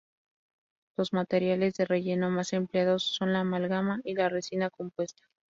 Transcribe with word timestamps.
Los 0.97 1.13
materiales 1.13 1.75
de 1.75 1.85
relleno 1.85 2.31
más 2.31 2.53
empleados 2.53 3.03
son 3.03 3.33
la 3.33 3.41
amalgama 3.41 4.01
y 4.03 4.15
la 4.15 4.29
resina 4.29 4.71
compuesta. 4.71 5.21